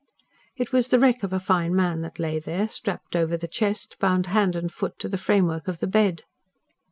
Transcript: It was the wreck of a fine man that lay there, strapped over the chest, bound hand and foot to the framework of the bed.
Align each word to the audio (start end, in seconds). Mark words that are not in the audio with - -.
It 0.57 0.71
was 0.71 0.87
the 0.87 0.97
wreck 0.97 1.21
of 1.21 1.31
a 1.31 1.39
fine 1.39 1.75
man 1.75 2.01
that 2.01 2.17
lay 2.17 2.39
there, 2.39 2.67
strapped 2.67 3.15
over 3.15 3.37
the 3.37 3.47
chest, 3.47 3.97
bound 3.99 4.25
hand 4.25 4.55
and 4.55 4.73
foot 4.73 4.97
to 4.97 5.07
the 5.07 5.15
framework 5.19 5.67
of 5.67 5.77
the 5.79 5.85
bed. 5.85 6.23